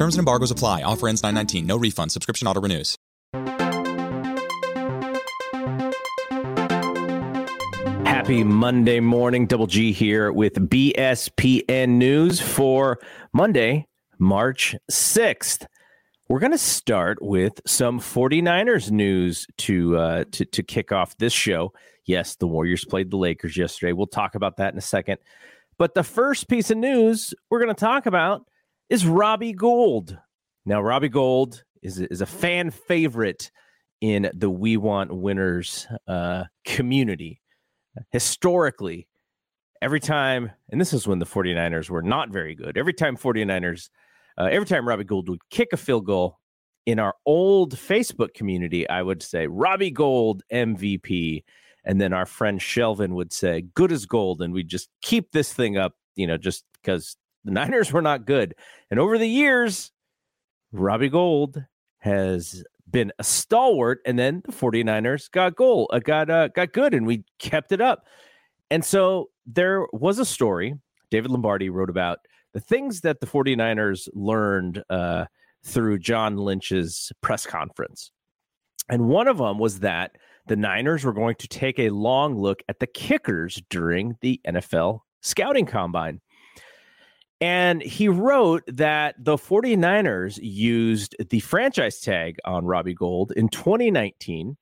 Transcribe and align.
Terms 0.00 0.14
and 0.14 0.20
embargoes 0.20 0.50
apply. 0.50 0.80
Offer 0.82 1.08
ends 1.08 1.22
919. 1.22 1.66
No 1.66 1.76
refund. 1.76 2.10
Subscription 2.10 2.48
auto 2.48 2.58
renews. 2.58 2.96
Happy 8.06 8.42
Monday 8.42 9.00
morning. 9.00 9.44
Double 9.44 9.66
G 9.66 9.92
here 9.92 10.32
with 10.32 10.54
BSPN 10.54 11.98
News 11.98 12.40
for 12.40 12.98
Monday, 13.34 13.86
March 14.18 14.74
6th. 14.90 15.66
We're 16.30 16.40
going 16.40 16.52
to 16.52 16.56
start 16.56 17.18
with 17.20 17.60
some 17.66 18.00
49ers 18.00 18.90
news 18.90 19.46
to, 19.58 19.98
uh, 19.98 20.24
to, 20.32 20.46
to 20.46 20.62
kick 20.62 20.92
off 20.92 21.14
this 21.18 21.34
show. 21.34 21.74
Yes, 22.06 22.36
the 22.36 22.46
Warriors 22.46 22.86
played 22.86 23.10
the 23.10 23.18
Lakers 23.18 23.54
yesterday. 23.54 23.92
We'll 23.92 24.06
talk 24.06 24.34
about 24.34 24.56
that 24.56 24.72
in 24.72 24.78
a 24.78 24.80
second. 24.80 25.18
But 25.76 25.92
the 25.92 26.04
first 26.04 26.48
piece 26.48 26.70
of 26.70 26.78
news 26.78 27.34
we're 27.50 27.60
going 27.60 27.68
to 27.68 27.78
talk 27.78 28.06
about 28.06 28.46
is 28.90 29.06
Robbie 29.06 29.52
Gould. 29.52 30.18
Now, 30.66 30.82
Robbie 30.82 31.08
Gould 31.08 31.62
is, 31.82 32.00
is 32.00 32.20
a 32.20 32.26
fan 32.26 32.70
favorite 32.70 33.50
in 34.00 34.30
the 34.34 34.50
We 34.50 34.76
Want 34.76 35.14
Winners 35.14 35.86
uh, 36.08 36.44
community. 36.64 37.40
Historically, 38.10 39.08
every 39.80 40.00
time, 40.00 40.50
and 40.70 40.80
this 40.80 40.92
is 40.92 41.06
when 41.06 41.20
the 41.20 41.26
49ers 41.26 41.88
were 41.88 42.02
not 42.02 42.30
very 42.30 42.54
good, 42.54 42.76
every 42.76 42.92
time 42.92 43.16
49ers, 43.16 43.88
uh, 44.36 44.48
every 44.50 44.66
time 44.66 44.86
Robbie 44.86 45.04
Gould 45.04 45.28
would 45.28 45.48
kick 45.50 45.68
a 45.72 45.76
field 45.76 46.06
goal 46.06 46.38
in 46.86 46.98
our 46.98 47.14
old 47.26 47.76
Facebook 47.76 48.34
community, 48.34 48.88
I 48.88 49.02
would 49.02 49.22
say 49.22 49.46
Robbie 49.46 49.90
Gould 49.90 50.42
MVP. 50.52 51.44
And 51.84 52.00
then 52.00 52.12
our 52.12 52.26
friend 52.26 52.60
Shelvin 52.60 53.10
would 53.10 53.32
say, 53.32 53.62
good 53.74 53.92
as 53.92 54.04
gold. 54.04 54.42
And 54.42 54.52
we'd 54.52 54.68
just 54.68 54.88
keep 55.00 55.32
this 55.32 55.52
thing 55.52 55.78
up, 55.78 55.94
you 56.14 56.26
know, 56.26 56.36
just 56.36 56.64
because 56.82 57.16
the 57.44 57.50
Niners 57.50 57.92
were 57.92 58.02
not 58.02 58.26
good. 58.26 58.54
And 58.90 59.00
over 59.00 59.18
the 59.18 59.28
years, 59.28 59.90
Robbie 60.72 61.08
Gould 61.08 61.64
has 61.98 62.62
been 62.90 63.12
a 63.18 63.24
stalwart 63.24 64.00
and 64.04 64.18
then 64.18 64.42
the 64.44 64.52
49ers 64.52 65.30
got 65.30 65.54
goal 65.54 65.88
uh, 65.92 66.00
got 66.00 66.28
uh, 66.28 66.48
got 66.48 66.72
good 66.72 66.94
and 66.94 67.06
we 67.06 67.24
kept 67.38 67.72
it 67.72 67.80
up. 67.80 68.04
And 68.70 68.84
so 68.84 69.30
there 69.46 69.86
was 69.92 70.18
a 70.18 70.24
story 70.24 70.74
david 71.10 71.30
lombardi 71.30 71.70
wrote 71.70 71.90
about 71.90 72.18
the 72.52 72.60
things 72.60 73.00
that 73.02 73.20
the 73.20 73.26
49ers 73.26 74.08
learned 74.12 74.82
uh, 74.90 75.26
through 75.64 75.98
john 75.98 76.36
lynch's 76.36 77.12
press 77.20 77.46
conference. 77.46 78.10
And 78.88 79.08
one 79.08 79.28
of 79.28 79.38
them 79.38 79.58
was 79.58 79.80
that 79.80 80.12
the 80.46 80.56
niners 80.56 81.04
were 81.04 81.12
going 81.12 81.36
to 81.36 81.48
take 81.48 81.78
a 81.78 81.90
long 81.90 82.36
look 82.36 82.62
at 82.68 82.80
the 82.80 82.86
kickers 82.86 83.62
during 83.70 84.16
the 84.20 84.40
nfl 84.46 85.00
scouting 85.22 85.66
combine 85.66 86.20
and 87.40 87.82
he 87.82 88.08
wrote 88.08 88.62
that 88.66 89.14
the 89.18 89.36
49ers 89.36 90.38
used 90.42 91.16
the 91.30 91.40
franchise 91.40 92.00
tag 92.00 92.36
on 92.44 92.66
Robbie 92.66 92.94
Gould 92.94 93.32
in 93.32 93.48
2019. 93.48 94.56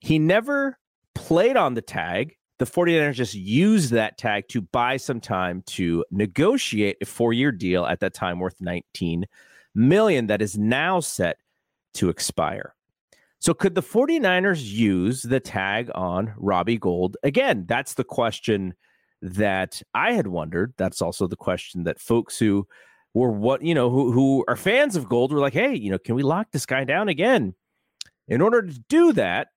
He 0.00 0.18
never 0.18 0.78
played 1.14 1.56
on 1.56 1.74
the 1.74 1.82
tag. 1.82 2.36
The 2.58 2.66
49ers 2.66 3.14
just 3.14 3.34
used 3.34 3.92
that 3.92 4.18
tag 4.18 4.44
to 4.48 4.60
buy 4.60 4.98
some 4.98 5.20
time 5.20 5.62
to 5.68 6.04
negotiate 6.10 6.98
a 7.00 7.06
four-year 7.06 7.52
deal 7.52 7.86
at 7.86 8.00
that 8.00 8.14
time 8.14 8.40
worth 8.40 8.60
19 8.60 9.24
million 9.74 10.26
that 10.26 10.42
is 10.42 10.58
now 10.58 11.00
set 11.00 11.38
to 11.94 12.10
expire. 12.10 12.74
So 13.38 13.54
could 13.54 13.74
the 13.74 13.82
49ers 13.82 14.62
use 14.64 15.22
the 15.22 15.40
tag 15.40 15.90
on 15.94 16.34
Robbie 16.36 16.78
Gould 16.78 17.16
Again, 17.22 17.64
that's 17.66 17.94
the 17.94 18.04
question 18.04 18.74
that 19.22 19.82
I 19.94 20.12
had 20.12 20.26
wondered. 20.26 20.74
That's 20.76 21.02
also 21.02 21.26
the 21.26 21.36
question 21.36 21.84
that 21.84 22.00
folks 22.00 22.38
who 22.38 22.66
were 23.14 23.30
what 23.30 23.62
you 23.62 23.74
know 23.74 23.90
who 23.90 24.12
who 24.12 24.44
are 24.48 24.56
fans 24.56 24.96
of 24.96 25.08
Gould 25.08 25.32
were 25.32 25.40
like, 25.40 25.54
hey, 25.54 25.74
you 25.74 25.90
know, 25.90 25.98
can 25.98 26.14
we 26.14 26.22
lock 26.22 26.48
this 26.52 26.66
guy 26.66 26.84
down 26.84 27.08
again? 27.08 27.54
In 28.28 28.40
order 28.40 28.62
to 28.62 28.80
do 28.88 29.12
that, 29.14 29.48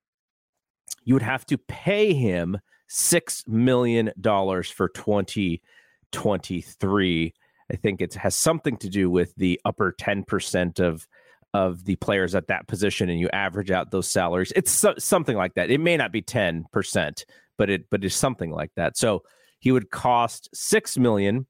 you 1.04 1.14
would 1.14 1.22
have 1.22 1.44
to 1.46 1.58
pay 1.58 2.14
him 2.14 2.58
six 2.88 3.44
million 3.46 4.12
dollars 4.20 4.70
for 4.70 4.88
twenty 4.88 5.62
twenty 6.10 6.60
three. 6.60 7.34
I 7.70 7.76
think 7.76 8.00
it 8.00 8.14
has 8.14 8.34
something 8.34 8.76
to 8.78 8.88
do 8.88 9.10
with 9.10 9.34
the 9.36 9.60
upper 9.64 9.92
ten 9.92 10.24
percent 10.24 10.80
of 10.80 11.06
of 11.54 11.84
the 11.84 11.96
players 11.96 12.34
at 12.34 12.48
that 12.48 12.66
position, 12.66 13.10
and 13.10 13.20
you 13.20 13.28
average 13.30 13.70
out 13.70 13.90
those 13.90 14.08
salaries. 14.08 14.52
It's 14.56 14.70
so, 14.70 14.94
something 14.98 15.36
like 15.36 15.54
that. 15.54 15.70
It 15.70 15.80
may 15.80 15.96
not 15.96 16.12
be 16.12 16.22
ten 16.22 16.64
percent, 16.72 17.26
but 17.58 17.70
it 17.70 17.90
but 17.90 18.04
it's 18.04 18.16
something 18.16 18.50
like 18.50 18.72
that. 18.76 18.96
So 18.96 19.22
he 19.62 19.70
would 19.70 19.92
cost 19.92 20.48
six 20.52 20.98
million, 20.98 21.46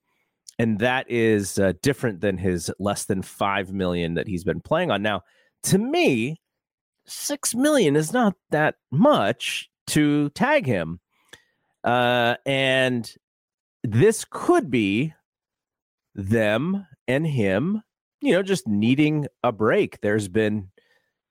and 0.59 0.78
that 0.81 1.11
is 1.11 1.59
uh, 1.59 1.73
different 1.81 2.21
than 2.21 2.37
his 2.37 2.71
less 2.78 3.06
than 3.06 3.23
five 3.23 3.73
million 3.73 4.15
that 4.15 4.28
he's 4.28 4.45
been 4.45 4.61
playing 4.61 4.91
on. 4.91 5.00
Now, 5.00 5.23
to 5.65 5.78
me, 5.78 6.39
six 7.06 7.55
million 7.55 7.97
is 7.97 8.12
not 8.12 8.34
that 8.51 8.75
much 8.91 9.71
to 9.89 10.28
tag 10.31 10.67
him, 10.67 11.01
uh, 11.84 12.37
and 12.45 13.11
this 13.83 14.27
could 14.28 14.71
be 14.71 15.15
them 16.15 16.87
and 17.09 17.27
him, 17.27 17.83
you 18.21 18.33
know, 18.33 18.43
just 18.43 18.69
needing 18.69 19.27
a 19.43 19.53
break. 19.53 20.03
There's 20.03 20.28
been 20.28 20.69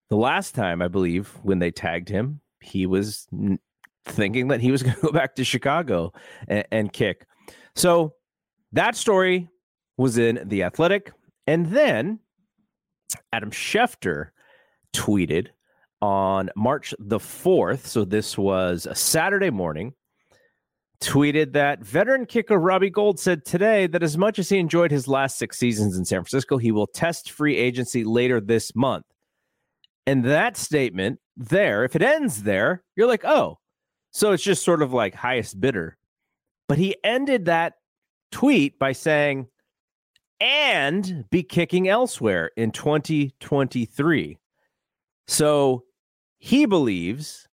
the 0.09 0.17
last 0.17 0.55
time 0.55 0.81
I 0.81 0.87
believe 0.87 1.27
when 1.43 1.59
they 1.59 1.69
tagged 1.69 2.09
him, 2.09 2.41
he 2.59 2.87
was 2.87 3.27
thinking 4.05 4.49
that 4.49 4.61
he 4.61 4.71
was 4.71 4.83
going 4.83 4.95
to 4.95 5.01
go 5.01 5.11
back 5.11 5.35
to 5.35 5.43
Chicago 5.43 6.13
and, 6.47 6.65
and 6.71 6.93
kick. 6.93 7.25
So 7.75 8.15
that 8.73 8.95
story 8.95 9.49
was 9.97 10.17
in 10.17 10.41
The 10.45 10.63
Athletic. 10.63 11.11
And 11.47 11.67
then 11.67 12.19
Adam 13.33 13.51
Schefter 13.51 14.29
tweeted 14.93 15.47
on 16.01 16.49
March 16.55 16.93
the 16.99 17.19
4th. 17.19 17.85
So 17.85 18.05
this 18.05 18.37
was 18.37 18.85
a 18.85 18.95
Saturday 18.95 19.49
morning. 19.49 19.93
Tweeted 21.01 21.53
that 21.53 21.83
veteran 21.83 22.27
kicker 22.27 22.59
Robbie 22.59 22.91
Gould 22.91 23.19
said 23.19 23.43
today 23.43 23.87
that 23.87 24.03
as 24.03 24.19
much 24.19 24.37
as 24.37 24.49
he 24.49 24.59
enjoyed 24.59 24.91
his 24.91 25.07
last 25.07 25.39
six 25.39 25.57
seasons 25.57 25.97
in 25.97 26.05
San 26.05 26.19
Francisco, 26.19 26.57
he 26.57 26.71
will 26.71 26.85
test 26.85 27.31
free 27.31 27.57
agency 27.57 28.03
later 28.03 28.39
this 28.39 28.75
month. 28.75 29.05
And 30.05 30.23
that 30.25 30.57
statement 30.57 31.19
there, 31.35 31.83
if 31.85 31.95
it 31.95 32.03
ends 32.03 32.43
there, 32.43 32.83
you're 32.95 33.07
like, 33.07 33.25
oh, 33.25 33.57
so 34.11 34.31
it's 34.31 34.43
just 34.43 34.63
sort 34.63 34.81
of 34.81 34.93
like 34.93 35.15
highest 35.15 35.59
bidder. 35.59 35.97
But 36.67 36.77
he 36.77 36.95
ended 37.03 37.45
that 37.45 37.73
tweet 38.31 38.79
by 38.79 38.93
saying, 38.93 39.47
and 40.39 41.25
be 41.29 41.43
kicking 41.43 41.87
elsewhere 41.87 42.51
in 42.57 42.71
2023. 42.71 44.37
So 45.27 45.83
he 46.39 46.65
believes 46.65 47.47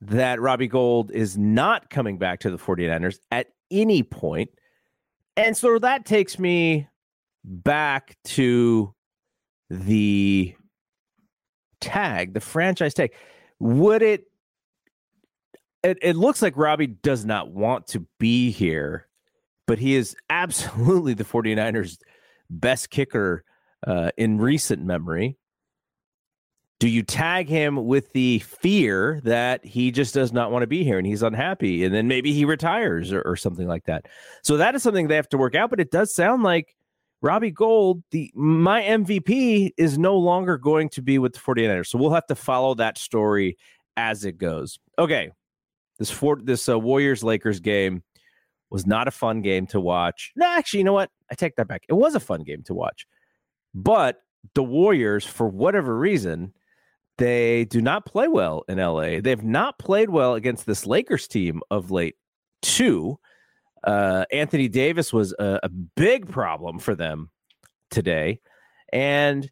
that 0.00 0.40
Robbie 0.40 0.66
Gould 0.66 1.12
is 1.12 1.38
not 1.38 1.88
coming 1.88 2.18
back 2.18 2.40
to 2.40 2.50
the 2.50 2.58
49ers 2.58 3.18
at 3.30 3.46
any 3.70 4.02
point. 4.02 4.50
And 5.36 5.56
so 5.56 5.78
that 5.78 6.04
takes 6.04 6.38
me 6.38 6.88
back 7.44 8.16
to 8.24 8.92
the 9.70 10.54
tag, 11.80 12.34
the 12.34 12.40
franchise 12.40 12.94
tag. 12.94 13.12
Would 13.60 14.02
it 14.02 14.24
it, 15.86 15.98
it 16.02 16.16
looks 16.16 16.42
like 16.42 16.56
Robbie 16.56 16.88
does 16.88 17.24
not 17.24 17.52
want 17.52 17.86
to 17.88 18.04
be 18.18 18.50
here, 18.50 19.06
but 19.66 19.78
he 19.78 19.94
is 19.94 20.16
absolutely 20.30 21.14
the 21.14 21.24
49ers' 21.24 21.98
best 22.50 22.90
kicker 22.90 23.44
uh, 23.86 24.10
in 24.16 24.38
recent 24.38 24.82
memory. 24.82 25.36
Do 26.78 26.88
you 26.88 27.04
tag 27.04 27.48
him 27.48 27.86
with 27.86 28.12
the 28.12 28.40
fear 28.40 29.20
that 29.24 29.64
he 29.64 29.90
just 29.92 30.12
does 30.12 30.32
not 30.32 30.50
want 30.50 30.64
to 30.64 30.66
be 30.66 30.84
here 30.84 30.98
and 30.98 31.06
he's 31.06 31.22
unhappy 31.22 31.84
and 31.84 31.94
then 31.94 32.06
maybe 32.06 32.34
he 32.34 32.44
retires 32.44 33.12
or, 33.12 33.22
or 33.22 33.36
something 33.36 33.66
like 33.66 33.84
that? 33.84 34.06
So 34.42 34.56
that 34.58 34.74
is 34.74 34.82
something 34.82 35.06
they 35.06 35.16
have 35.16 35.28
to 35.30 35.38
work 35.38 35.54
out, 35.54 35.70
but 35.70 35.80
it 35.80 35.90
does 35.90 36.14
sound 36.14 36.42
like 36.42 36.74
Robbie 37.22 37.52
Gould, 37.52 38.02
the 38.10 38.30
my 38.34 38.82
MVP, 38.82 39.70
is 39.78 39.96
no 39.96 40.18
longer 40.18 40.58
going 40.58 40.90
to 40.90 41.02
be 41.02 41.18
with 41.18 41.32
the 41.32 41.40
49ers. 41.40 41.86
So 41.86 41.96
we'll 41.96 42.10
have 42.10 42.26
to 42.26 42.34
follow 42.34 42.74
that 42.74 42.98
story 42.98 43.56
as 43.96 44.26
it 44.26 44.36
goes. 44.36 44.78
Okay, 44.98 45.30
this 45.98 46.10
for 46.10 46.36
this 46.42 46.68
uh, 46.68 46.78
Warriors 46.78 47.24
Lakers 47.24 47.60
game 47.60 48.02
was 48.70 48.86
not 48.86 49.08
a 49.08 49.12
fun 49.12 49.42
game 49.42 49.66
to 49.68 49.80
watch. 49.80 50.32
No, 50.36 50.46
actually, 50.46 50.78
you 50.78 50.84
know 50.84 50.92
what? 50.92 51.10
I 51.30 51.34
take 51.34 51.56
that 51.56 51.68
back. 51.68 51.82
It 51.88 51.94
was 51.94 52.14
a 52.14 52.20
fun 52.20 52.42
game 52.42 52.62
to 52.64 52.74
watch, 52.74 53.06
but 53.74 54.20
the 54.54 54.62
Warriors, 54.62 55.24
for 55.24 55.48
whatever 55.48 55.96
reason, 55.96 56.52
they 57.18 57.64
do 57.64 57.80
not 57.80 58.04
play 58.04 58.28
well 58.28 58.64
in 58.68 58.78
LA. 58.78 59.20
They've 59.20 59.42
not 59.42 59.78
played 59.78 60.10
well 60.10 60.34
against 60.34 60.66
this 60.66 60.86
Lakers 60.86 61.26
team 61.26 61.62
of 61.70 61.90
late, 61.90 62.16
too. 62.62 63.18
Uh, 63.82 64.24
Anthony 64.32 64.68
Davis 64.68 65.12
was 65.12 65.32
a, 65.38 65.60
a 65.62 65.68
big 65.68 66.30
problem 66.30 66.78
for 66.78 66.94
them 66.94 67.30
today. 67.90 68.40
And 68.92 69.50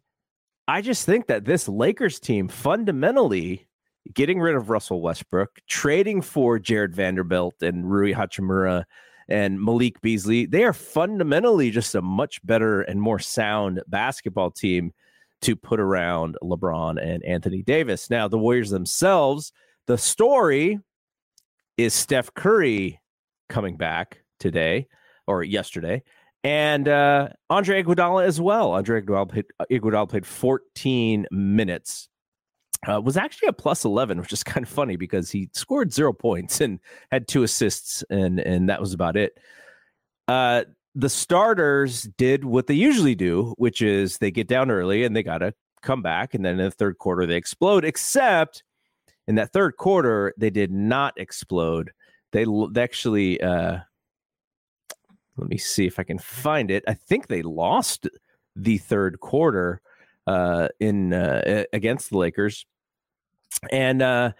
I 0.67 0.81
just 0.81 1.05
think 1.05 1.27
that 1.27 1.45
this 1.45 1.67
Lakers 1.67 2.19
team 2.19 2.47
fundamentally 2.47 3.67
getting 4.13 4.39
rid 4.39 4.55
of 4.55 4.69
Russell 4.69 5.01
Westbrook, 5.01 5.59
trading 5.67 6.21
for 6.21 6.59
Jarred 6.59 6.95
Vanderbilt 6.95 7.55
and 7.61 7.89
Rui 7.89 8.13
Hachimura 8.13 8.85
and 9.27 9.61
Malik 9.61 10.01
Beasley, 10.01 10.45
they 10.45 10.63
are 10.63 10.73
fundamentally 10.73 11.71
just 11.71 11.95
a 11.95 12.01
much 12.01 12.45
better 12.45 12.81
and 12.81 13.01
more 13.01 13.19
sound 13.19 13.81
basketball 13.87 14.51
team 14.51 14.93
to 15.41 15.55
put 15.55 15.79
around 15.79 16.37
LeBron 16.43 17.01
and 17.01 17.23
Anthony 17.23 17.63
Davis. 17.63 18.09
Now, 18.09 18.27
the 18.27 18.37
Warriors 18.37 18.69
themselves, 18.69 19.51
the 19.87 19.97
story 19.97 20.79
is 21.77 21.93
Steph 21.93 22.33
Curry 22.33 23.01
coming 23.49 23.77
back 23.77 24.21
today 24.39 24.87
or 25.27 25.43
yesterday. 25.43 26.03
And 26.43 26.87
uh, 26.87 27.29
Andre 27.49 27.83
Iguodala 27.83 28.25
as 28.25 28.39
well. 28.39 28.73
Andre 28.73 29.01
Iguodala 29.01 29.29
played, 29.29 29.45
Iguodala 29.71 30.09
played 30.09 30.25
14 30.25 31.25
minutes. 31.31 32.07
Uh, 32.87 33.01
was 33.01 33.17
actually 33.17 33.47
a 33.47 33.53
plus 33.53 33.83
11, 33.83 34.19
which 34.19 34.33
is 34.33 34.43
kind 34.43 34.63
of 34.63 34.69
funny 34.69 34.95
because 34.95 35.31
he 35.31 35.49
scored 35.53 35.91
zero 35.91 36.13
points 36.13 36.61
and 36.61 36.79
had 37.11 37.27
two 37.27 37.43
assists, 37.43 38.03
and 38.09 38.39
and 38.39 38.69
that 38.69 38.79
was 38.79 38.93
about 38.93 39.17
it. 39.17 39.37
Uh, 40.27 40.63
the 40.95 41.09
starters 41.09 42.03
did 42.17 42.45
what 42.45 42.67
they 42.67 42.73
usually 42.73 43.15
do, 43.15 43.53
which 43.57 43.81
is 43.81 44.17
they 44.17 44.31
get 44.31 44.47
down 44.47 44.71
early 44.71 45.03
and 45.03 45.15
they 45.15 45.23
got 45.23 45.39
to 45.39 45.53
come 45.81 46.01
back. 46.01 46.33
And 46.33 46.43
then 46.43 46.53
in 46.59 46.65
the 46.65 46.71
third 46.71 46.97
quarter, 46.97 47.25
they 47.25 47.35
explode, 47.35 47.83
except 47.83 48.63
in 49.27 49.35
that 49.35 49.51
third 49.51 49.75
quarter, 49.75 50.33
they 50.37 50.49
did 50.49 50.71
not 50.71 51.13
explode. 51.17 51.91
They, 52.31 52.45
they 52.71 52.81
actually, 52.81 53.41
uh, 53.41 53.79
let 55.37 55.49
me 55.49 55.57
see 55.57 55.85
if 55.85 55.99
I 55.99 56.03
can 56.03 56.17
find 56.17 56.71
it. 56.71 56.83
I 56.87 56.93
think 56.93 57.27
they 57.27 57.41
lost 57.41 58.07
the 58.55 58.77
third 58.77 59.19
quarter 59.19 59.81
uh, 60.27 60.69
in 60.79 61.13
uh, 61.13 61.65
against 61.73 62.09
the 62.09 62.17
Lakers. 62.17 62.65
And 63.71 64.01
uh, 64.01 64.31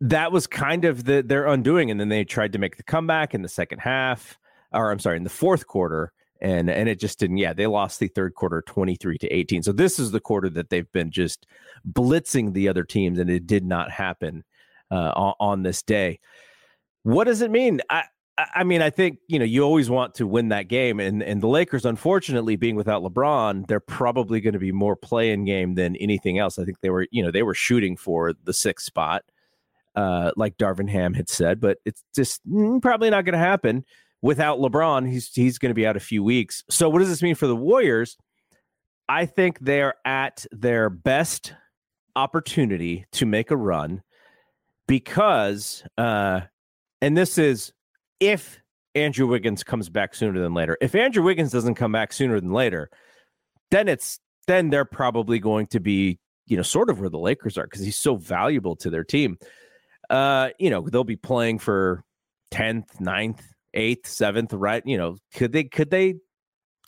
that 0.00 0.32
was 0.32 0.46
kind 0.46 0.84
of 0.84 1.04
the, 1.04 1.22
their 1.22 1.46
undoing. 1.46 1.90
And 1.90 1.98
then 1.98 2.08
they 2.08 2.24
tried 2.24 2.52
to 2.52 2.58
make 2.58 2.76
the 2.76 2.82
comeback 2.82 3.34
in 3.34 3.42
the 3.42 3.48
second 3.48 3.78
half 3.78 4.38
or 4.72 4.90
I'm 4.90 4.98
sorry, 4.98 5.16
in 5.16 5.24
the 5.24 5.30
fourth 5.30 5.66
quarter. 5.66 6.12
And, 6.40 6.68
and 6.68 6.88
it 6.88 6.98
just 6.98 7.20
didn't. 7.20 7.36
Yeah, 7.36 7.52
they 7.52 7.68
lost 7.68 8.00
the 8.00 8.08
third 8.08 8.34
quarter 8.34 8.62
23 8.66 9.16
to 9.18 9.28
18. 9.28 9.62
So 9.62 9.70
this 9.70 10.00
is 10.00 10.10
the 10.10 10.20
quarter 10.20 10.48
that 10.50 10.70
they've 10.70 10.90
been 10.90 11.12
just 11.12 11.46
blitzing 11.88 12.52
the 12.52 12.68
other 12.68 12.82
teams, 12.82 13.20
and 13.20 13.30
it 13.30 13.46
did 13.46 13.64
not 13.64 13.92
happen 13.92 14.42
uh, 14.90 15.12
on, 15.14 15.34
on 15.38 15.62
this 15.62 15.84
day. 15.84 16.18
What 17.04 17.24
does 17.24 17.42
it 17.42 17.52
mean? 17.52 17.80
I, 17.88 18.04
I 18.38 18.64
mean, 18.64 18.80
I 18.80 18.90
think 18.90 19.18
you 19.28 19.38
know 19.38 19.44
you 19.44 19.62
always 19.62 19.90
want 19.90 20.14
to 20.14 20.26
win 20.26 20.48
that 20.48 20.68
game, 20.68 21.00
and 21.00 21.22
and 21.22 21.42
the 21.42 21.48
Lakers, 21.48 21.84
unfortunately, 21.84 22.56
being 22.56 22.76
without 22.76 23.02
LeBron, 23.02 23.66
they're 23.66 23.80
probably 23.80 24.40
going 24.40 24.54
to 24.54 24.58
be 24.58 24.72
more 24.72 24.96
play-in 24.96 25.44
game 25.44 25.74
than 25.74 25.96
anything 25.96 26.38
else. 26.38 26.58
I 26.58 26.64
think 26.64 26.80
they 26.80 26.90
were, 26.90 27.06
you 27.10 27.22
know, 27.22 27.30
they 27.30 27.42
were 27.42 27.54
shooting 27.54 27.96
for 27.96 28.32
the 28.44 28.54
sixth 28.54 28.86
spot, 28.86 29.24
uh, 29.96 30.32
like 30.36 30.56
Darvin 30.56 30.88
Ham 30.88 31.12
had 31.12 31.28
said, 31.28 31.60
but 31.60 31.78
it's 31.84 32.02
just 32.14 32.40
mm, 32.48 32.80
probably 32.80 33.10
not 33.10 33.26
going 33.26 33.34
to 33.34 33.38
happen 33.38 33.84
without 34.22 34.58
LeBron, 34.58 35.10
he's 35.10 35.34
he's 35.34 35.58
going 35.58 35.70
to 35.70 35.74
be 35.74 35.86
out 35.86 35.96
a 35.96 36.00
few 36.00 36.24
weeks. 36.24 36.64
So 36.70 36.88
what 36.88 37.00
does 37.00 37.08
this 37.08 37.22
mean 37.22 37.34
for 37.34 37.46
the 37.46 37.56
Warriors? 37.56 38.16
I 39.08 39.26
think 39.26 39.58
they're 39.58 39.94
at 40.06 40.46
their 40.52 40.88
best 40.88 41.52
opportunity 42.14 43.04
to 43.12 43.26
make 43.26 43.50
a 43.50 43.56
run 43.56 44.02
because 44.86 45.82
uh 45.96 46.42
and 47.00 47.16
this 47.16 47.38
is 47.38 47.72
if 48.22 48.60
Andrew 48.94 49.26
Wiggins 49.26 49.64
comes 49.64 49.88
back 49.88 50.14
sooner 50.14 50.40
than 50.40 50.54
later. 50.54 50.78
If 50.80 50.94
Andrew 50.94 51.22
Wiggins 51.22 51.50
doesn't 51.50 51.74
come 51.74 51.92
back 51.92 52.12
sooner 52.12 52.38
than 52.40 52.52
later, 52.52 52.90
then 53.70 53.88
it's 53.88 54.20
then 54.46 54.70
they're 54.70 54.84
probably 54.84 55.38
going 55.38 55.66
to 55.68 55.80
be, 55.80 56.18
you 56.46 56.56
know, 56.56 56.62
sort 56.62 56.90
of 56.90 57.00
where 57.00 57.08
the 57.08 57.18
Lakers 57.18 57.56
are 57.58 57.64
because 57.64 57.80
he's 57.80 57.96
so 57.96 58.16
valuable 58.16 58.76
to 58.76 58.90
their 58.90 59.04
team. 59.04 59.38
Uh, 60.10 60.50
you 60.58 60.68
know, 60.68 60.82
they'll 60.82 61.04
be 61.04 61.16
playing 61.16 61.58
for 61.58 62.04
10th, 62.52 62.84
9th, 63.00 63.40
eighth, 63.74 64.06
seventh, 64.06 64.52
right? 64.52 64.82
You 64.84 64.98
know, 64.98 65.16
could 65.34 65.52
they 65.52 65.64
could 65.64 65.90
they 65.90 66.16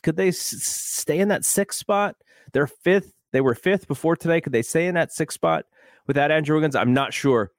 could 0.03 0.15
they 0.15 0.29
s- 0.29 0.37
stay 0.37 1.19
in 1.19 1.29
that 1.29 1.45
sixth 1.45 1.79
spot? 1.79 2.15
They're 2.53 2.67
fifth. 2.67 3.11
They 3.33 3.41
were 3.41 3.55
fifth 3.55 3.87
before 3.87 4.15
today. 4.15 4.41
Could 4.41 4.53
they 4.53 4.61
stay 4.61 4.87
in 4.87 4.95
that 4.95 5.11
sixth 5.11 5.35
spot 5.35 5.65
without 6.07 6.31
Andrew 6.31 6.55
Wiggins? 6.55 6.75
I'm 6.75 6.93
not 6.93 7.13
sure. 7.13 7.51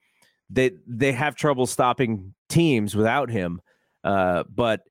They 0.49 0.71
they 0.87 1.11
have 1.11 1.35
trouble 1.35 1.67
stopping 1.67 2.33
teams 2.47 2.95
without 2.95 3.29
him. 3.29 3.61
Uh, 4.03 4.43
but 4.53 4.81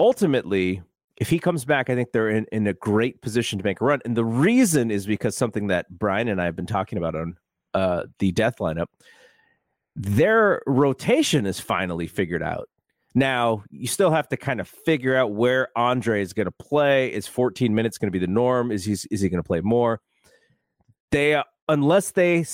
ultimately, 0.00 0.82
if 1.16 1.28
he 1.28 1.38
comes 1.38 1.64
back, 1.64 1.88
I 1.90 1.94
think 1.94 2.12
they're 2.12 2.28
in, 2.28 2.46
in 2.52 2.66
a 2.66 2.74
great 2.74 3.20
position 3.22 3.58
to 3.58 3.64
make 3.64 3.80
a 3.80 3.84
run. 3.84 4.00
And 4.04 4.16
the 4.16 4.24
reason 4.24 4.90
is 4.90 5.06
because 5.06 5.36
something 5.36 5.68
that 5.68 5.86
Brian 5.90 6.28
and 6.28 6.40
I 6.40 6.44
have 6.44 6.56
been 6.56 6.66
talking 6.66 6.98
about 6.98 7.14
on 7.14 7.36
uh, 7.74 8.04
the 8.18 8.32
death 8.32 8.56
lineup. 8.58 8.86
Their 9.94 10.62
rotation 10.66 11.46
is 11.46 11.60
finally 11.60 12.06
figured 12.06 12.42
out. 12.42 12.68
Now, 13.14 13.64
you 13.70 13.86
still 13.86 14.10
have 14.10 14.28
to 14.28 14.36
kind 14.36 14.60
of 14.60 14.68
figure 14.68 15.16
out 15.16 15.32
where 15.32 15.68
Andre 15.76 16.20
is 16.20 16.34
going 16.34 16.46
to 16.46 16.52
play. 16.52 17.12
Is 17.12 17.26
14 17.26 17.74
minutes 17.74 17.96
going 17.96 18.08
to 18.08 18.12
be 18.12 18.18
the 18.18 18.30
norm? 18.30 18.70
Is 18.70 18.84
he 18.84 18.92
is 18.92 19.20
he 19.22 19.28
going 19.30 19.42
to 19.42 19.46
play 19.46 19.60
more? 19.60 20.00
They 21.12 21.42
unless 21.68 22.10
they 22.12 22.44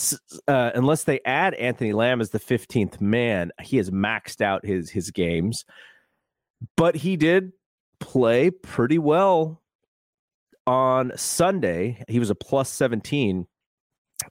uh, 0.49 0.71
unless 0.75 1.05
they 1.05 1.21
add 1.25 1.55
Anthony 1.55 1.93
Lamb 1.93 2.21
as 2.21 2.31
the 2.31 2.41
15th 2.41 3.01
man, 3.01 3.53
he 3.63 3.77
has 3.77 3.91
maxed 3.91 4.41
out 4.41 4.65
his 4.65 4.91
his 4.91 5.11
games. 5.11 5.65
But 6.77 6.95
he 6.95 7.17
did 7.17 7.53
play 8.01 8.51
pretty 8.51 8.99
well 8.99 9.63
on 10.67 11.13
Sunday. 11.17 12.03
He 12.09 12.19
was 12.19 12.31
a 12.31 12.35
plus 12.35 12.71
17. 12.71 13.47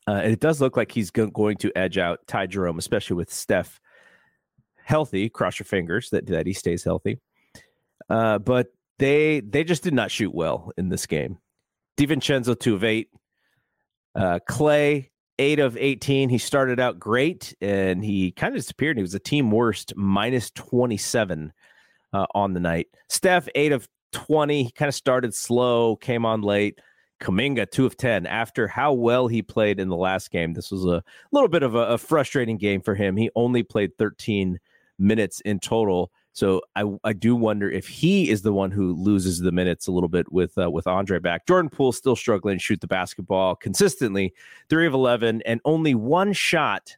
Uh, 0.07 0.11
and 0.11 0.31
it 0.31 0.39
does 0.39 0.61
look 0.61 0.77
like 0.77 0.91
he's 0.91 1.11
go- 1.11 1.27
going 1.27 1.57
to 1.57 1.77
edge 1.77 1.97
out 1.97 2.19
Ty 2.25 2.47
Jerome, 2.47 2.79
especially 2.79 3.17
with 3.17 3.31
Steph 3.31 3.81
healthy. 4.83 5.29
Cross 5.29 5.59
your 5.59 5.65
fingers 5.65 6.09
that 6.11 6.27
that 6.27 6.47
he 6.47 6.53
stays 6.53 6.83
healthy. 6.83 7.19
Uh, 8.09 8.39
but 8.39 8.67
they 8.99 9.41
they 9.41 9.63
just 9.63 9.83
did 9.83 9.93
not 9.93 10.11
shoot 10.11 10.33
well 10.33 10.71
in 10.77 10.89
this 10.89 11.05
game. 11.05 11.37
DiVincenzo 11.97 12.57
two 12.57 12.75
of 12.75 12.83
eight. 12.83 13.09
Uh, 14.15 14.39
Klay 14.49 15.09
eight 15.39 15.59
of 15.59 15.77
eighteen. 15.77 16.29
He 16.29 16.37
started 16.37 16.79
out 16.79 16.99
great 16.99 17.55
and 17.61 18.03
he 18.03 18.31
kind 18.31 18.53
of 18.53 18.61
disappeared. 18.61 18.97
He 18.97 19.03
was 19.03 19.15
a 19.15 19.19
team 19.19 19.51
worst 19.51 19.93
minus 19.95 20.51
twenty 20.51 20.97
seven 20.97 21.53
uh, 22.13 22.25
on 22.35 22.53
the 22.53 22.59
night. 22.59 22.87
Steph 23.09 23.47
eight 23.55 23.71
of 23.71 23.87
twenty. 24.11 24.63
He 24.63 24.71
kind 24.71 24.89
of 24.89 24.95
started 24.95 25.33
slow, 25.33 25.95
came 25.95 26.25
on 26.25 26.41
late. 26.41 26.79
Kuminga, 27.21 27.69
two 27.69 27.85
of 27.85 27.95
10. 27.95 28.25
After 28.25 28.67
how 28.67 28.93
well 28.93 29.27
he 29.27 29.43
played 29.43 29.79
in 29.79 29.89
the 29.89 29.95
last 29.95 30.31
game, 30.31 30.53
this 30.53 30.71
was 30.71 30.85
a 30.85 31.03
little 31.31 31.47
bit 31.47 31.61
of 31.61 31.75
a, 31.75 31.89
a 31.89 31.97
frustrating 31.99 32.57
game 32.57 32.81
for 32.81 32.95
him. 32.95 33.15
He 33.15 33.29
only 33.35 33.61
played 33.61 33.95
13 33.97 34.59
minutes 34.97 35.39
in 35.41 35.59
total. 35.59 36.11
So 36.33 36.61
I 36.75 36.85
I 37.03 37.13
do 37.13 37.35
wonder 37.35 37.69
if 37.69 37.87
he 37.87 38.29
is 38.29 38.41
the 38.41 38.53
one 38.53 38.71
who 38.71 38.93
loses 38.93 39.39
the 39.39 39.51
minutes 39.51 39.87
a 39.87 39.91
little 39.91 40.09
bit 40.09 40.31
with 40.31 40.57
uh, 40.57 40.71
with 40.71 40.87
Andre 40.87 41.19
back. 41.19 41.45
Jordan 41.45 41.69
Poole 41.69 41.91
still 41.91 42.15
struggling 42.15 42.57
to 42.57 42.63
shoot 42.63 42.81
the 42.81 42.87
basketball 42.87 43.55
consistently, 43.55 44.33
three 44.69 44.87
of 44.87 44.93
eleven, 44.93 45.41
and 45.45 45.59
only 45.65 45.93
one 45.93 46.33
shot 46.33 46.95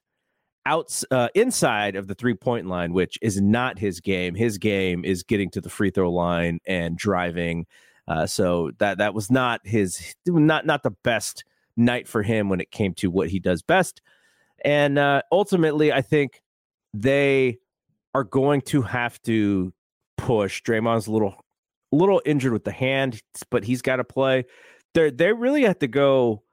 out 0.66 1.02
uh, 1.12 1.30
inside 1.36 1.96
of 1.96 2.08
the 2.08 2.16
three 2.16 2.36
point 2.36 2.68
line, 2.68 2.94
which 2.94 3.18
is 3.22 3.42
not 3.42 3.80
his 3.80 4.00
game. 4.00 4.36
His 4.36 4.58
game 4.58 5.04
is 5.04 5.24
getting 5.24 5.50
to 5.52 5.62
the 5.62 5.70
free 5.70 5.90
throw 5.90 6.12
line 6.12 6.60
and 6.66 6.98
driving. 6.98 7.66
Uh, 8.08 8.28
so 8.28 8.72
that 8.78 8.98
that 8.98 9.14
was 9.14 9.32
not 9.32 9.62
his 9.66 10.16
not 10.26 10.66
not 10.66 10.84
the 10.84 10.92
best 11.04 11.44
night 11.76 12.08
for 12.08 12.22
him 12.22 12.50
when 12.50 12.62
it 12.62 12.72
came 12.72 12.94
to 12.94 13.10
what 13.10 13.30
he 13.30 13.40
does 13.40 13.62
best. 13.62 14.02
And 14.64 14.98
uh, 14.98 15.24
ultimately, 15.32 15.92
I 15.92 16.02
think 16.02 16.42
they 16.94 17.58
are 18.14 18.24
going 18.24 18.62
to 18.62 18.82
have 18.82 19.22
to 19.24 19.74
push. 20.18 20.62
Draymond's 20.62 21.08
a 21.08 21.12
little 21.12 21.36
a 21.92 21.96
little 21.96 22.22
injured 22.26 22.54
with 22.54 22.64
the 22.64 22.72
hand, 22.72 23.22
but 23.50 23.64
he's 23.64 23.82
got 23.82 23.98
to 23.98 24.04
play. 24.04 24.46
They 24.94 25.12
they 25.12 25.34
really 25.34 25.64
have 25.64 25.80
to 25.80 25.88
go, 25.88 26.44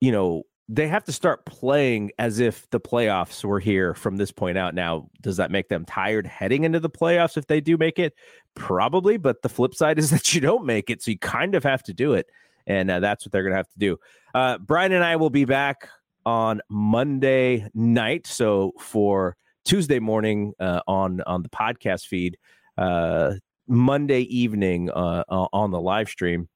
you 0.00 0.12
know, 0.12 0.44
they 0.68 0.88
have 0.88 1.04
to 1.04 1.12
start 1.12 1.44
playing 1.44 2.10
as 2.18 2.40
if 2.40 2.68
the 2.70 2.80
playoffs 2.80 3.44
were 3.44 3.60
here 3.60 3.94
from 3.94 4.16
this 4.16 4.32
point 4.32 4.56
out. 4.56 4.74
Now, 4.74 5.08
does 5.20 5.36
that 5.36 5.50
make 5.50 5.68
them 5.68 5.84
tired 5.84 6.26
heading 6.26 6.64
into 6.64 6.80
the 6.80 6.90
playoffs 6.90 7.36
if 7.36 7.46
they 7.46 7.60
do 7.60 7.76
make 7.76 7.98
it? 7.98 8.14
Probably, 8.54 9.16
but 9.16 9.42
the 9.42 9.48
flip 9.48 9.74
side 9.74 9.98
is 9.98 10.10
that 10.10 10.34
you 10.34 10.40
don't 10.40 10.64
make 10.64 10.90
it, 10.90 11.02
so 11.02 11.10
you 11.10 11.18
kind 11.18 11.54
of 11.54 11.62
have 11.64 11.82
to 11.84 11.92
do 11.92 12.14
it, 12.14 12.26
and 12.66 12.90
uh, 12.90 13.00
that's 13.00 13.26
what 13.26 13.32
they're 13.32 13.42
going 13.42 13.52
to 13.52 13.58
have 13.58 13.70
to 13.70 13.78
do. 13.78 13.98
Uh, 14.34 14.58
Brian 14.58 14.92
and 14.92 15.04
I 15.04 15.16
will 15.16 15.30
be 15.30 15.44
back 15.44 15.88
on 16.26 16.60
Monday 16.68 17.68
night. 17.74 18.26
So 18.26 18.72
for 18.80 19.36
Tuesday 19.64 19.98
morning 19.98 20.52
uh, 20.60 20.80
on 20.86 21.20
on 21.22 21.42
the 21.42 21.48
podcast 21.48 22.06
feed, 22.06 22.36
uh, 22.76 23.34
Monday 23.66 24.20
evening 24.20 24.90
uh, 24.90 25.24
on 25.28 25.70
the 25.70 25.80
live 25.80 26.08
stream. 26.08 26.48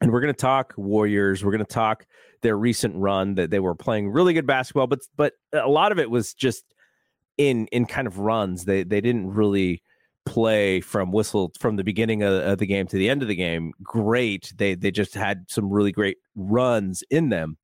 and 0.00 0.12
we're 0.12 0.20
going 0.20 0.34
to 0.34 0.40
talk 0.40 0.74
Warriors. 0.76 1.44
We're 1.44 1.52
going 1.52 1.64
to 1.64 1.72
talk 1.72 2.06
their 2.42 2.56
recent 2.56 2.94
run 2.96 3.34
that 3.36 3.50
they 3.50 3.60
were 3.60 3.74
playing 3.74 4.10
really 4.10 4.34
good 4.34 4.46
basketball, 4.46 4.86
but 4.86 5.00
but 5.16 5.32
a 5.52 5.68
lot 5.68 5.92
of 5.92 5.98
it 5.98 6.10
was 6.10 6.34
just 6.34 6.64
in 7.38 7.66
in 7.68 7.86
kind 7.86 8.06
of 8.06 8.18
runs. 8.18 8.64
They 8.64 8.84
they 8.84 9.00
didn't 9.00 9.32
really 9.32 9.82
play 10.26 10.80
from 10.80 11.12
whistle 11.12 11.52
from 11.58 11.76
the 11.76 11.84
beginning 11.84 12.22
of, 12.22 12.32
of, 12.32 12.58
the 12.58 12.66
game 12.66 12.86
to 12.86 12.96
the 12.96 13.10
end 13.10 13.20
of 13.20 13.28
the 13.28 13.34
game 13.34 13.74
great 13.82 14.52
they 14.56 14.74
they 14.74 14.90
just 14.90 15.14
had 15.14 15.44
some 15.50 15.70
really 15.70 15.92
great 15.92 16.16
runs 16.34 17.02
in 17.10 17.28
them 17.28 17.58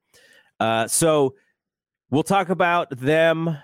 uh, 0.60 0.86
so 0.86 1.34
we'll 2.10 2.22
talk 2.22 2.50
about 2.50 2.90
them 2.90 3.56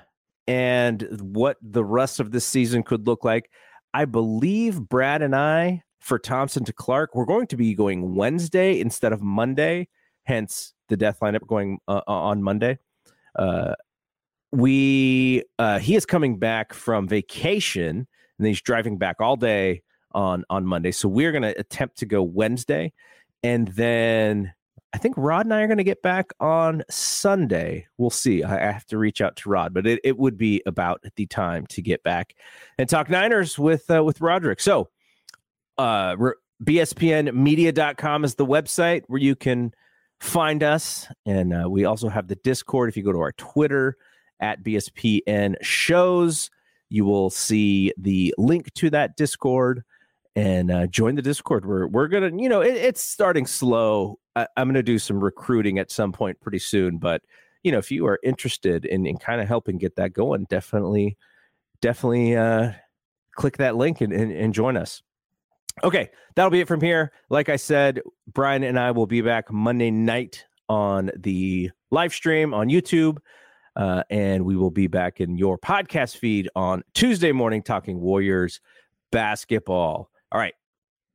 and 0.49 1.07
what 1.21 1.57
the 1.63 1.85
rest 1.85 2.21
of 2.21 2.31
this 2.31 2.45
season 2.45 2.83
could 2.83 3.07
look 3.07 3.25
like 3.25 3.51
i 3.95 4.05
believe 4.05 4.81
brad 4.81 5.23
and 5.23 5.35
i 5.35 5.83
for 6.01 6.19
thompson 6.19 6.65
to 6.65 6.73
clark 6.73 7.15
we're 7.15 7.25
going 7.25 7.47
to 7.47 7.57
be 7.57 7.75
going 7.75 8.15
wednesday 8.15 8.81
instead 8.81 9.13
of 9.13 9.23
monday 9.23 9.89
hence 10.25 10.73
the 10.89 10.97
death 10.97 11.19
lineup 11.21 11.47
going 11.47 11.79
uh, 11.89 12.03
on 12.07 12.43
monday 12.43 12.79
uh, 13.37 13.75
we 14.53 15.43
uh, 15.59 15.79
he 15.79 15.95
is 15.95 16.07
coming 16.07 16.39
back 16.39 16.73
from 16.73 17.07
vacation 17.07 18.07
and 18.39 18.47
he's 18.47 18.61
driving 18.61 18.99
back 18.99 19.17
all 19.21 19.37
day 19.37 19.83
on 20.13 20.45
on 20.51 20.67
Monday. 20.67 20.93
So 20.93 21.09
we're 21.09 21.33
going 21.33 21.43
to 21.43 21.59
attempt 21.59 21.99
to 21.99 22.07
go 22.07 22.23
Wednesday, 22.23 22.93
and 23.43 23.69
then 23.69 24.53
I 24.97 24.99
think 24.99 25.15
Rod 25.19 25.45
and 25.45 25.53
I 25.53 25.61
are 25.61 25.67
going 25.67 25.77
to 25.77 25.85
get 25.85 26.01
back 26.01 26.33
on 26.41 26.83
Sunday. 26.89 27.87
We'll 27.99 28.09
see. 28.09 28.43
I, 28.43 28.73
have 28.73 28.87
to 28.87 28.97
reach 28.97 29.21
out 29.21 29.37
to 29.37 29.51
Rod, 29.51 29.75
but 29.75 29.87
it, 29.87 30.01
it 30.03 30.17
would 30.17 30.39
be 30.39 30.63
about 30.65 31.05
the 31.17 31.27
time 31.27 31.67
to 31.67 31.83
get 31.83 32.03
back 32.03 32.35
and 32.79 32.89
talk 32.89 33.11
Niners 33.11 33.59
with 33.59 33.91
uh, 33.91 34.03
with 34.03 34.23
Roderick. 34.23 34.59
So, 34.59 34.89
uh, 35.77 36.17
bspnmedia.com 36.65 38.25
is 38.25 38.37
the 38.37 38.47
website 38.47 39.03
where 39.09 39.21
you 39.21 39.37
can 39.37 39.75
find 40.19 40.63
us, 40.63 41.07
and 41.27 41.53
uh, 41.53 41.69
we 41.69 41.85
also 41.85 42.09
have 42.09 42.27
the 42.27 42.37
Discord. 42.37 42.89
If 42.89 42.97
you 42.97 43.03
go 43.03 43.13
to 43.13 43.21
our 43.21 43.33
Twitter 43.33 43.99
at 44.41 44.63
BSPN 44.63 45.57
shows 45.61 46.49
you 46.89 47.05
will 47.05 47.31
see 47.31 47.93
the 47.99 48.35
link 48.39 48.73
to 48.75 48.91
that 48.91 49.17
Discord 49.17 49.83
and 50.37 50.71
uh, 50.71 50.87
join 50.87 51.15
the 51.15 51.23
Discord. 51.23 51.67
We're 51.67 51.87
we're 51.89 52.09
gonna, 52.09 52.31
you 52.37 52.49
know, 52.49 52.61
it, 52.61 52.75
it's 52.75 53.03
starting 53.03 53.47
slow. 53.47 54.21
I, 54.37 54.47
am 54.57 54.69
gonna 54.69 54.83
do 54.83 54.99
some 54.99 55.19
recruiting 55.19 55.79
at 55.79 55.91
some 55.91 56.13
point 56.13 56.39
pretty 56.41 56.59
soon, 56.59 56.99
but 56.99 57.23
you 57.65 57.73
know, 57.73 57.79
if 57.79 57.91
you 57.91 58.07
are 58.07 58.21
interested 58.23 58.85
in, 58.85 59.07
in 59.07 59.17
kind 59.17 59.41
of 59.41 59.49
helping 59.49 59.79
get 59.79 59.97
that 59.97 60.13
going, 60.13 60.45
definitely, 60.49 61.17
definitely 61.81 62.37
uh, 62.37 62.71
click 63.33 63.57
that 63.57 63.75
link 63.75 64.01
and, 64.01 64.13
and, 64.13 64.31
and 64.31 64.55
join 64.55 64.77
us. 64.77 65.03
Okay, 65.83 66.11
that'll 66.37 66.51
be 66.51 66.61
it 66.61 66.69
from 66.69 66.81
here. 66.81 67.11
Like 67.29 67.49
I 67.49 67.57
said, 67.57 68.03
Brian 68.33 68.63
and 68.63 68.79
I 68.79 68.93
will 68.93 69.07
be 69.07 69.21
back 69.21 69.51
Monday 69.51 69.91
night 69.91 70.45
on 70.69 71.11
the 71.17 71.71
live 71.91 72.15
stream 72.15 72.55
on 72.55 72.69
YouTube. 72.69 73.19
Uh, 73.75 74.03
and 74.09 74.45
we 74.45 74.57
will 74.57 74.71
be 74.71 74.87
back 74.87 75.21
in 75.21 75.37
your 75.37 75.59
podcast 75.59 76.17
feed 76.17 76.49
on 76.57 76.83
Tuesday 76.95 77.33
morning 77.33 77.63
talking 77.63 78.01
Warriors 78.01 78.61
basketball. 79.11 80.11
All 80.33 80.41
right. 80.41 80.55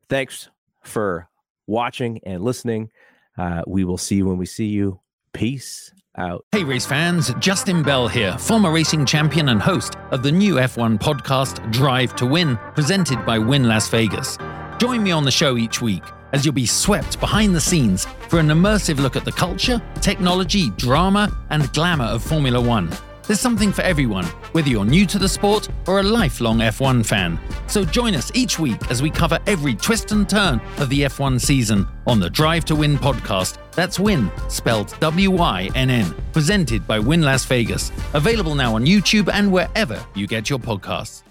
Thanks 0.09 0.49
for 0.83 1.27
watching 1.67 2.19
and 2.25 2.43
listening. 2.43 2.89
Uh, 3.37 3.61
we 3.67 3.83
will 3.83 3.97
see 3.97 4.15
you 4.15 4.27
when 4.27 4.37
we 4.37 4.45
see 4.45 4.67
you. 4.67 4.99
Peace 5.33 5.93
out. 6.17 6.45
Hey, 6.51 6.63
race 6.63 6.85
fans. 6.85 7.33
Justin 7.39 7.83
Bell 7.83 8.07
here, 8.07 8.37
former 8.37 8.71
racing 8.71 9.05
champion 9.05 9.49
and 9.49 9.61
host 9.61 9.95
of 10.11 10.23
the 10.23 10.31
new 10.31 10.55
F1 10.55 10.99
podcast, 10.99 11.71
Drive 11.71 12.15
to 12.17 12.25
Wynn, 12.25 12.57
presented 12.75 13.25
by 13.25 13.39
Wynn 13.39 13.67
Las 13.67 13.87
Vegas. 13.89 14.37
Join 14.77 15.03
me 15.03 15.11
on 15.11 15.23
the 15.23 15.31
show 15.31 15.57
each 15.57 15.81
week 15.81 16.03
as 16.33 16.45
you'll 16.45 16.53
be 16.53 16.65
swept 16.65 17.19
behind 17.19 17.55
the 17.55 17.61
scenes 17.61 18.05
for 18.29 18.39
an 18.39 18.47
immersive 18.47 18.99
look 18.99 19.15
at 19.15 19.25
the 19.25 19.31
culture, 19.31 19.81
technology, 20.01 20.69
drama, 20.71 21.31
and 21.49 21.71
glamour 21.73 22.05
of 22.05 22.23
Formula 22.23 22.59
One. 22.59 22.89
There's 23.27 23.39
something 23.39 23.71
for 23.71 23.81
everyone, 23.83 24.25
whether 24.53 24.69
you're 24.69 24.85
new 24.85 25.05
to 25.05 25.19
the 25.19 25.29
sport 25.29 25.69
or 25.87 25.99
a 25.99 26.03
lifelong 26.03 26.59
F1 26.59 27.05
fan. 27.05 27.39
So 27.67 27.85
join 27.85 28.15
us 28.15 28.31
each 28.33 28.59
week 28.59 28.89
as 28.89 29.01
we 29.01 29.09
cover 29.09 29.39
every 29.47 29.75
twist 29.75 30.11
and 30.11 30.27
turn 30.27 30.59
of 30.77 30.89
the 30.89 31.01
F1 31.01 31.39
season 31.39 31.87
on 32.07 32.19
the 32.19 32.29
Drive 32.29 32.65
to 32.65 32.75
Wynn 32.75 32.97
podcast. 32.97 33.57
That's 33.73 33.99
Wynn, 33.99 34.31
spelled 34.49 34.93
W 34.99 35.31
Y 35.31 35.69
N 35.75 35.89
N, 35.89 36.13
presented 36.33 36.85
by 36.87 36.99
Wynn 36.99 37.21
Las 37.21 37.45
Vegas. 37.45 37.91
Available 38.13 38.55
now 38.55 38.75
on 38.75 38.85
YouTube 38.85 39.29
and 39.31 39.51
wherever 39.51 40.03
you 40.15 40.27
get 40.27 40.49
your 40.49 40.59
podcasts. 40.59 41.23